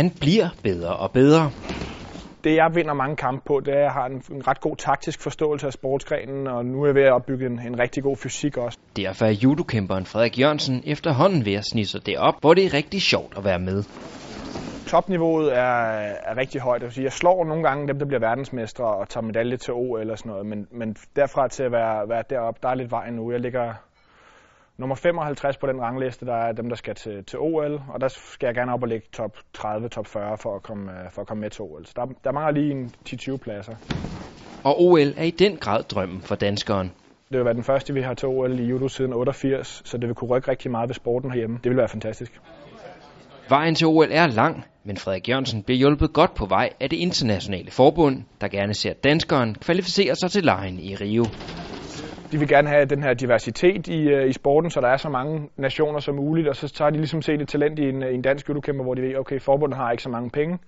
han 0.00 0.10
bliver 0.20 0.48
bedre 0.62 0.96
og 0.96 1.10
bedre. 1.10 1.50
Det 2.44 2.52
jeg 2.56 2.70
vinder 2.74 2.94
mange 2.94 3.16
kampe 3.16 3.42
på, 3.46 3.60
det 3.64 3.74
er, 3.74 3.78
at 3.78 3.82
jeg 3.82 3.92
har 3.92 4.06
en, 4.06 4.22
en 4.36 4.48
ret 4.48 4.60
god 4.60 4.76
taktisk 4.76 5.22
forståelse 5.22 5.66
af 5.66 5.72
sportsgrenen, 5.72 6.46
og 6.46 6.64
nu 6.64 6.82
er 6.82 6.86
jeg 6.86 6.94
ved 6.94 7.02
at 7.02 7.12
opbygge 7.12 7.46
en, 7.46 7.60
en 7.66 7.78
rigtig 7.78 8.02
god 8.02 8.16
fysik 8.16 8.56
også. 8.56 8.78
Derfor 8.96 9.24
er 9.26 9.30
judokæmperen 9.30 10.06
Frederik 10.06 10.38
Jørgensen 10.40 10.82
efterhånden 10.86 11.44
ved 11.44 11.54
at 11.54 11.64
snige 11.72 11.86
sig 11.86 12.06
derop, 12.06 12.34
hvor 12.40 12.54
det 12.54 12.64
er 12.64 12.74
rigtig 12.74 13.02
sjovt 13.02 13.38
at 13.38 13.44
være 13.44 13.58
med. 13.58 13.82
Topniveauet 14.86 15.56
er, 15.56 15.82
er 16.30 16.36
rigtig 16.36 16.60
højt. 16.60 16.82
Jeg, 16.82 16.92
sige, 16.92 17.04
jeg 17.04 17.12
slår 17.12 17.44
nogle 17.44 17.62
gange 17.62 17.88
dem, 17.88 17.98
der 17.98 18.06
bliver 18.06 18.20
verdensmestre 18.20 18.84
og 18.84 19.08
tager 19.08 19.24
medalje 19.24 19.56
til 19.56 19.74
OL 19.74 20.00
eller 20.00 20.16
sådan 20.16 20.30
noget, 20.30 20.46
men, 20.46 20.66
men 20.72 20.96
derfra 21.16 21.48
til 21.48 21.62
at 21.62 21.72
være, 21.72 22.08
være 22.08 22.22
deroppe, 22.30 22.60
der 22.62 22.68
er 22.68 22.74
lidt 22.74 22.90
vej 22.90 23.10
nu. 23.10 23.32
Jeg 23.32 23.40
ligger 23.40 23.74
nummer 24.80 24.96
55 24.96 25.56
på 25.56 25.66
den 25.66 25.80
rangliste, 25.80 26.26
der 26.26 26.34
er 26.34 26.52
dem, 26.52 26.68
der 26.68 26.76
skal 26.76 26.94
til, 26.94 27.24
til 27.24 27.38
OL, 27.38 27.82
og 27.88 28.00
der 28.00 28.08
skal 28.08 28.46
jeg 28.46 28.54
gerne 28.54 28.72
op 28.72 28.82
og 28.82 28.88
ligge 28.88 29.06
top 29.12 29.36
30, 29.52 29.88
top 29.88 30.06
40 30.06 30.38
for 30.38 30.56
at 30.56 30.62
komme, 30.62 30.92
for 31.10 31.22
at 31.22 31.28
komme 31.28 31.40
med 31.40 31.50
til 31.50 31.62
OL. 31.62 31.86
Så 31.86 31.92
der, 31.96 32.06
der 32.24 32.32
mangler 32.32 32.52
lige 32.52 32.70
en 32.70 32.90
10-20 33.08 33.36
pladser. 33.36 33.74
Og 34.64 34.82
OL 34.82 35.12
er 35.16 35.24
i 35.24 35.30
den 35.30 35.56
grad 35.56 35.82
drømmen 35.82 36.20
for 36.20 36.34
danskeren. 36.34 36.92
Det 37.28 37.38
vil 37.38 37.44
være 37.44 37.54
den 37.54 37.64
første, 37.64 37.94
vi 37.94 38.00
har 38.00 38.14
til 38.14 38.28
OL 38.28 38.60
i 38.60 38.64
judo 38.64 38.88
siden 38.88 39.12
88, 39.12 39.82
så 39.84 39.98
det 39.98 40.08
vil 40.08 40.14
kunne 40.14 40.30
rykke 40.30 40.50
rigtig 40.50 40.70
meget 40.70 40.88
ved 40.88 40.94
sporten 40.94 41.30
herhjemme. 41.30 41.58
Det 41.64 41.70
vil 41.70 41.76
være 41.76 41.88
fantastisk. 41.88 42.40
Vejen 43.48 43.74
til 43.74 43.86
OL 43.86 44.08
er 44.10 44.26
lang, 44.26 44.64
men 44.84 44.96
Frederik 44.96 45.28
Jørgensen 45.28 45.62
bliver 45.62 45.78
hjulpet 45.78 46.12
godt 46.12 46.34
på 46.34 46.46
vej 46.46 46.70
af 46.80 46.90
det 46.90 46.96
internationale 46.96 47.70
forbund, 47.70 48.22
der 48.40 48.48
gerne 48.48 48.74
ser 48.74 48.92
danskeren 48.92 49.54
kvalificere 49.54 50.14
sig 50.16 50.30
til 50.30 50.44
lejen 50.44 50.78
i 50.78 50.94
Rio. 50.94 51.24
De 52.32 52.38
vil 52.38 52.48
gerne 52.48 52.68
have 52.68 52.84
den 52.84 53.02
her 53.02 53.14
diversitet 53.14 53.88
i, 53.88 54.08
øh, 54.08 54.28
i 54.28 54.32
sporten, 54.32 54.70
så 54.70 54.80
der 54.80 54.88
er 54.88 54.96
så 54.96 55.08
mange 55.08 55.48
nationer 55.56 56.00
som 56.00 56.14
muligt, 56.14 56.48
og 56.48 56.56
så 56.56 56.68
tager 56.68 56.90
de 56.90 56.96
ligesom 56.96 57.22
set 57.22 57.40
et 57.42 57.48
talent 57.48 57.78
i 57.78 57.88
en, 57.88 58.02
øh, 58.02 58.10
i 58.10 58.14
en 58.14 58.22
dansk 58.22 58.48
judokæmper, 58.48 58.84
hvor 58.84 58.94
de 58.94 59.02
ved, 59.02 59.16
okay, 59.16 59.40
forbundet 59.40 59.76
har 59.76 59.90
ikke 59.90 60.02
så 60.02 60.08
mange 60.08 60.30
penge, 60.30 60.58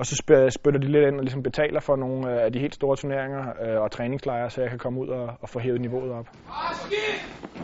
og 0.00 0.06
så 0.06 0.14
spytter 0.50 0.80
de 0.80 0.86
lidt 0.86 1.06
ind 1.06 1.16
og 1.16 1.22
ligesom 1.22 1.42
betaler 1.42 1.80
for 1.80 1.96
nogle 1.96 2.32
øh, 2.32 2.44
af 2.44 2.52
de 2.52 2.58
helt 2.58 2.74
store 2.74 2.96
turneringer 2.96 3.44
øh, 3.62 3.80
og 3.82 3.90
træningslejre, 3.90 4.50
så 4.50 4.60
jeg 4.60 4.70
kan 4.70 4.78
komme 4.78 5.00
ud 5.00 5.08
og, 5.08 5.30
og 5.40 5.48
få 5.48 5.58
hævet 5.58 5.80
niveauet 5.80 6.12
op. 6.12 6.26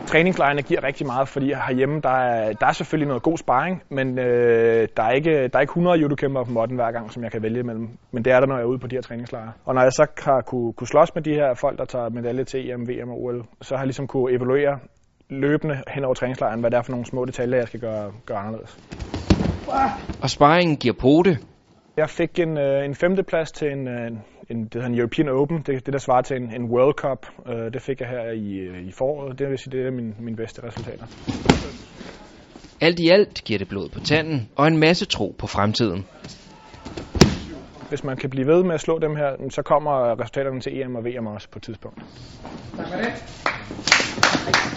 Træningslejrene 0.05 0.61
giver 0.61 0.83
rigtig 0.83 1.07
meget, 1.07 1.27
fordi 1.27 1.45
herhjemme 1.45 2.01
der 2.01 2.09
er, 2.09 2.53
der 2.53 2.67
er 2.67 2.71
selvfølgelig 2.71 3.07
noget 3.07 3.23
god 3.23 3.37
sparring, 3.37 3.83
men 3.89 4.19
øh, 4.19 4.87
der, 4.97 5.03
er 5.03 5.11
ikke, 5.11 5.47
der 5.47 5.57
er 5.57 5.61
ikke 5.61 5.71
100 5.71 5.97
judokæmper 5.99 6.43
på 6.43 6.51
modden 6.51 6.75
hver 6.75 6.91
gang, 6.91 7.13
som 7.13 7.23
jeg 7.23 7.31
kan 7.31 7.43
vælge 7.43 7.59
imellem. 7.59 7.89
Men 8.11 8.25
det 8.25 8.33
er 8.33 8.39
der, 8.39 8.47
når 8.47 8.55
jeg 8.55 8.63
er 8.63 8.67
ude 8.67 8.79
på 8.79 8.87
de 8.87 8.95
her 8.95 9.01
træningslejre. 9.01 9.51
Og 9.65 9.75
når 9.75 9.81
jeg 9.81 9.91
så 9.91 10.05
har 10.17 10.41
kunne, 10.41 10.73
kunne 10.73 10.87
slås 10.87 11.15
med 11.15 11.23
de 11.23 11.33
her 11.33 11.53
folk, 11.53 11.77
der 11.79 11.85
tager 11.85 12.09
medalje 12.09 12.43
til 12.43 12.69
EM, 12.69 12.87
VM 12.89 13.09
og 13.09 13.23
OL, 13.23 13.45
så 13.61 13.75
har 13.75 13.81
jeg 13.81 13.87
ligesom 13.87 14.07
kunne 14.07 14.35
evaluere 14.35 14.79
løbende 15.29 15.75
hen 15.87 16.05
over 16.05 16.13
træningslejren, 16.13 16.59
hvad 16.59 16.71
det 16.71 16.77
er 16.77 16.81
for 16.81 16.91
nogle 16.91 17.05
små 17.05 17.25
detaljer, 17.25 17.57
jeg 17.57 17.67
skal 17.67 17.79
gøre, 17.79 18.11
gøre 18.25 18.37
anderledes. 18.37 18.79
Og 20.21 20.29
sparringen 20.29 20.77
giver 20.77 20.93
pote, 20.99 21.37
jeg 21.97 22.09
fik 22.09 22.39
en, 22.39 22.57
øh, 22.57 22.85
en 22.85 22.95
femteplads 22.95 23.51
til 23.51 23.67
en, 23.71 23.87
øh, 23.87 24.11
en, 24.49 24.63
det 24.63 24.73
hedder 24.73 24.87
en 24.87 24.99
European 24.99 25.29
Open, 25.29 25.57
det, 25.57 25.85
det 25.85 25.93
der 25.93 25.99
svarer 25.99 26.21
til 26.21 26.37
en, 26.37 26.53
en 26.53 26.63
World 26.71 26.93
Cup. 26.93 27.25
Øh, 27.47 27.73
det 27.73 27.81
fik 27.81 28.01
jeg 28.01 28.09
her 28.09 28.31
i, 28.31 28.53
øh, 28.53 28.87
i 28.87 28.91
foråret, 28.91 29.39
det 29.39 29.49
vil 29.49 29.57
sige, 29.57 29.77
det 29.77 29.87
er 29.87 29.91
mine, 29.91 30.13
mine 30.19 30.37
bedste 30.37 30.63
resultater. 30.63 31.05
Alt 32.81 32.99
i 32.99 33.09
alt 33.09 33.41
giver 33.45 33.59
det 33.59 33.67
blod 33.67 33.89
på 33.89 33.99
tanden 33.99 34.49
og 34.55 34.67
en 34.67 34.77
masse 34.77 35.05
tro 35.05 35.35
på 35.39 35.47
fremtiden. 35.47 36.05
Hvis 37.89 38.03
man 38.03 38.17
kan 38.17 38.29
blive 38.29 38.47
ved 38.47 38.63
med 38.63 38.73
at 38.73 38.81
slå 38.81 38.99
dem 38.99 39.15
her, 39.15 39.49
så 39.49 39.61
kommer 39.61 40.19
resultaterne 40.21 40.59
til 40.59 40.81
EM 40.81 40.95
og 40.95 41.05
VM 41.05 41.27
også 41.27 41.49
på 41.49 41.59
et 41.59 41.63
tidspunkt. 41.63 41.99
Tak 42.77 42.87
for 42.87 42.97
det. 42.97 44.76